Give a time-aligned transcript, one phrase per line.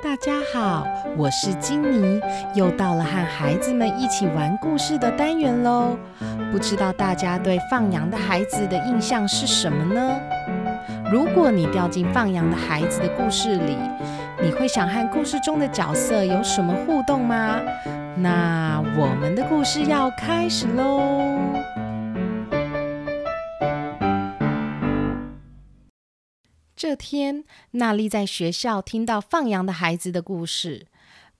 [0.00, 2.20] 大家好，我是金妮，
[2.54, 5.98] 又到了和孩子们一起玩故事的单元喽。
[6.52, 10.20] 不知道大家对放羊的孩子的印象是什么呢？
[11.10, 13.76] 如果你掉进放羊的孩子的故事里，
[14.40, 17.60] 你会想和故事中的角色有什么互动吗？
[18.16, 21.40] 那我们的故事要开始喽。
[26.78, 27.42] 这天，
[27.72, 30.86] 娜丽在学校听到放羊的孩子的故事。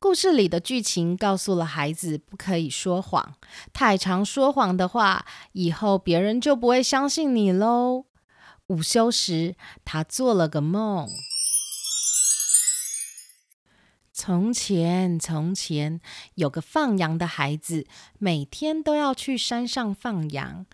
[0.00, 3.36] 故事里的剧情告诉了孩子不可以说谎，
[3.72, 8.06] 太常说谎的话，以后别人就不会相信你喽。
[8.66, 11.08] 午休时，他做了个梦。
[14.12, 16.00] 从前，从前
[16.34, 17.86] 有个放羊的孩子，
[18.18, 20.66] 每天都要去山上放羊。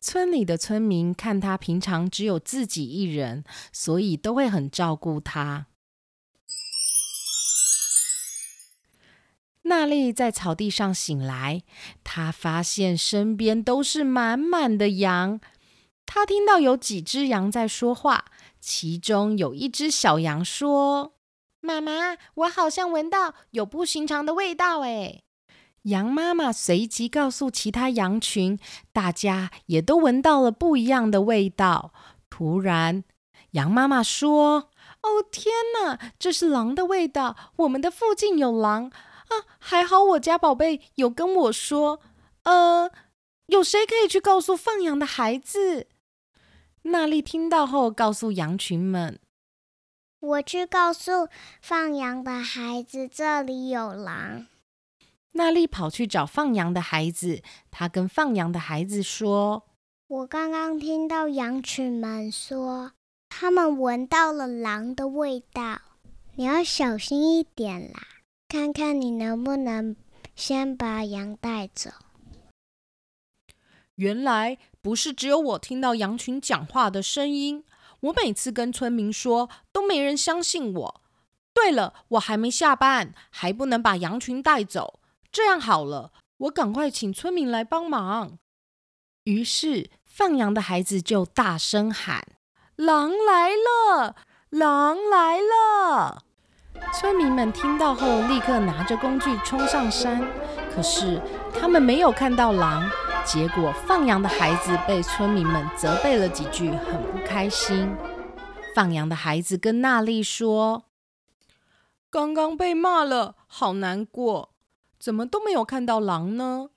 [0.00, 5.66] 村里的村民看他平常只有自己一人，所以都会很照顾他。
[9.62, 11.62] 娜丽在草地上醒来，
[12.02, 15.40] 她发现身边都是满满的羊。
[16.06, 18.24] 她听到有几只羊在说话，
[18.60, 21.12] 其中有一只小羊说
[21.60, 25.22] ：“妈妈，我好像闻到有不寻常的味道。”哎。
[25.88, 28.58] 羊妈妈随即告诉其他羊群，
[28.92, 31.92] 大家也都闻到了不一样的味道。
[32.30, 33.04] 突然，
[33.52, 34.70] 羊妈妈说
[35.02, 37.36] ：“哦，天哪，这是狼的味道！
[37.56, 38.90] 我们的附近有狼
[39.28, 39.48] 啊！
[39.58, 42.00] 还好我家宝贝有跟我说。
[42.44, 42.90] 呃，
[43.46, 45.86] 有谁可以去告诉放羊的孩子？”
[46.82, 49.18] 娜丽听到后，告诉羊群们
[50.20, 51.28] ：“我去告诉
[51.62, 54.46] 放羊的孩子，这里有狼。”
[55.32, 59.64] 娜丽跑去找放羊的孩子，她跟放羊的孩子说
[60.08, 62.92] ：“我刚刚听到羊群们说，
[63.28, 65.80] 他们闻到了狼的味道。
[66.36, 68.00] 你要小心一点啦，
[68.48, 69.96] 看看你能不能
[70.34, 71.90] 先把羊带走。”
[73.96, 77.64] 原来不是只有我听到羊群讲话的声音，
[78.00, 81.00] 我每次跟村民说，都没人相信我。
[81.52, 85.00] 对了，我还没下班，还不能把羊群带走。
[85.30, 88.38] 这样好了，我赶快请村民来帮忙。
[89.24, 92.26] 于是放羊的孩子就大声喊
[92.76, 94.16] ：“狼来了！
[94.50, 96.24] 狼来了！”
[96.94, 100.26] 村民们听到后，立刻拿着工具冲上山。
[100.74, 101.20] 可是
[101.52, 102.88] 他们没有看到狼，
[103.24, 107.94] 结果放羊的孩子被村民们责备了几句，很不开心。
[108.74, 110.84] 放羊的孩子跟娜丽说
[112.08, 114.54] ：“刚刚被骂了，好难过。”
[114.98, 116.70] 怎么都没有看到狼呢？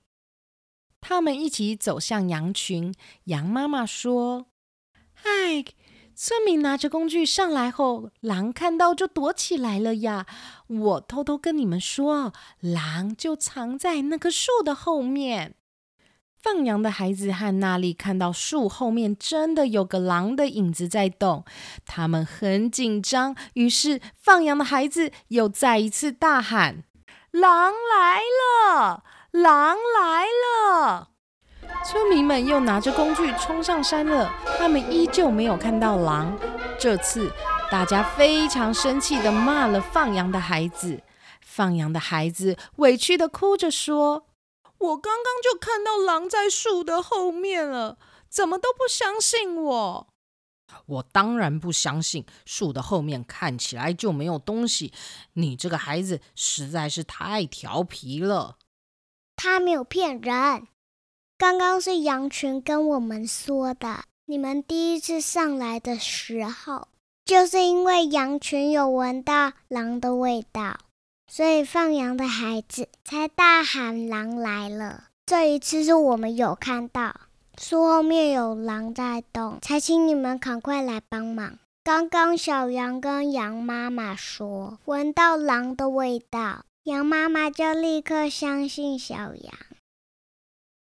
[1.00, 2.94] 他们一起走向羊群。
[3.24, 4.46] 羊妈妈说
[5.12, 5.64] ：“嗨，
[6.14, 10.26] 村民拿着工具上来后，狼看到就躲起来了呀。
[10.68, 15.56] 我偷偷跟你们说，狼就藏在那棵树的后面。”
[16.38, 21.44] 放羊的孩子和娜丽看到树后面真的有个狼的影子在动，
[21.84, 23.36] 他们很紧张。
[23.54, 26.82] 于是放羊的孩子又再一次大喊。
[27.32, 29.02] 狼来了！
[29.30, 31.08] 狼来了！
[31.82, 34.30] 村民们又拿着工具冲上山了。
[34.58, 36.38] 他们依旧没有看到狼。
[36.78, 37.32] 这次，
[37.70, 41.02] 大家非常生气的骂了放羊的孩子。
[41.40, 44.26] 放羊的孩子委屈的哭着说
[44.76, 47.96] ：“我刚刚就看到狼在树的后面了，
[48.28, 50.06] 怎么都不相信我。”
[50.86, 54.92] 我当然不相信，树的后面看起来就没有东西。
[55.34, 58.56] 你这个孩子实在是太调皮了。
[59.36, 60.68] 他没有骗人，
[61.36, 64.04] 刚刚是羊群跟我们说的。
[64.26, 66.88] 你们第一次上来的时候，
[67.24, 70.78] 就是因为羊群有闻到狼的味道，
[71.26, 75.08] 所以放羊的孩子才大喊狼来了。
[75.26, 77.22] 这一次是我们有看到。
[77.58, 81.58] 树后面有狼在动，才请你们赶快来帮忙。
[81.84, 89.54] 刚刚小羊跟羊妈妈说闻到狼的味道，羊妈妈就立刻相信小羊。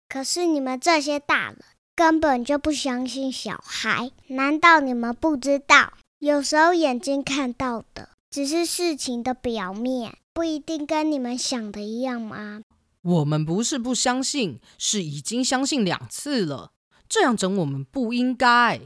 [0.09, 1.59] 可是你们这些大人
[1.95, 5.93] 根本就不相信小孩，难道你们不知道？
[6.19, 12.61] 有时候眼睛看到的只是事情的表面，不一定跟你们想的一样吗？
[13.07, 16.73] 我们不是不相信，是已经相信两次了。
[17.07, 18.81] 这样整我们不应该。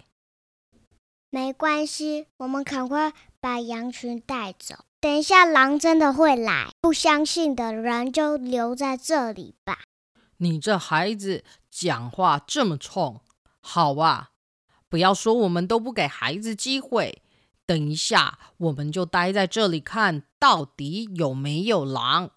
[1.32, 4.86] 没关系，我们赶快把羊群带走。
[5.00, 9.80] 等一下狼真的会来，不相信的人就留在这里吧。
[10.38, 13.22] 你这孩子讲话这么冲，
[13.60, 14.30] 好啊！
[14.88, 17.24] 不要说我们都不给孩子机会。
[17.66, 22.30] 等一下，我们就待在这里看，到底有没有狼。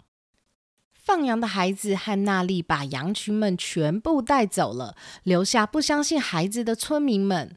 [1.05, 7.55] 放羊的孩子和娜丽把羊群们全部带走了，留下不相信孩子的村民们。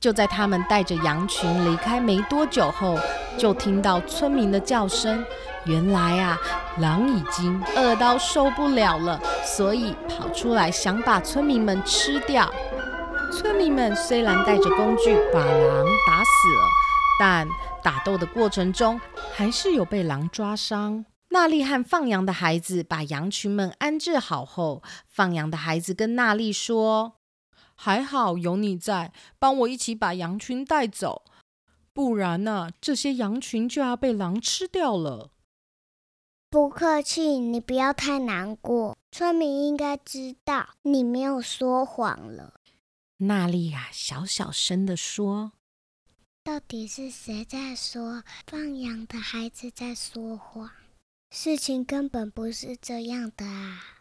[0.00, 2.98] 就在他们带着羊群离开没多久后，
[3.38, 5.24] 就听到村民的叫声。
[5.66, 6.36] 原来啊，
[6.78, 12.52] 狼已经饿到受不了了，所以跑出来想把村民们吃掉。
[13.32, 16.68] 村民们虽然带着工具把狼打死了，
[17.20, 17.48] 但
[17.84, 19.00] 打斗的过程中
[19.32, 21.04] 还是有被狼抓伤。
[21.32, 27.14] 娜丽和放羊的孩子把羊群们安置好后，放羊的孩子跟娜丽说
[27.76, 31.22] ：“还好有你在，帮我一起把羊群带走，
[31.92, 35.30] 不然呢，这些羊群就要被狼吃掉了。”
[36.50, 38.98] 不客气，你不要太难过。
[39.12, 42.54] 村民应该知道你没有说谎了。
[43.18, 45.52] 娜丽啊小小声的说
[46.42, 48.24] ：“到底是谁在说？
[48.48, 50.68] 放羊的孩子在说谎？”
[51.32, 54.00] 事情根本不是这样的啊！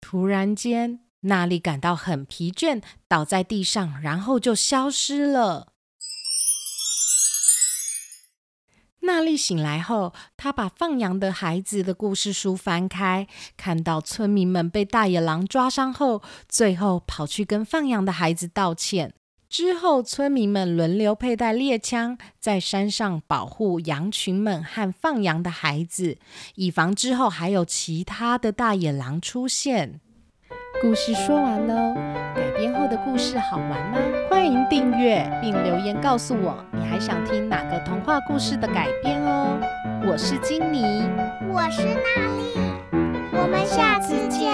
[0.00, 5.72] 突然间，娜丽感到很疲倦，倒在地上，然后就消失了。
[9.02, 19.14] 娜丽醒来后，她把放羊的孩子的故事书翻开，看到村民们被大野狼抓伤后，最后跑去跟放羊的孩子道歉。
[19.56, 26.18] 之后，村民们轮流佩戴猎枪，在山上保护羊群们和放羊的孩子，
[26.56, 30.00] 以防之后还有其他的大野狼出现。
[30.82, 31.94] 故事说完喽，
[32.34, 33.98] 改编后的故事好玩吗？
[34.28, 39.56] 欢迎订阅并留言告诉我，你还想听哪个童话故事的改编哦。
[40.04, 41.08] 我是金妮，
[41.48, 44.52] 我是娜丽，我们下次见。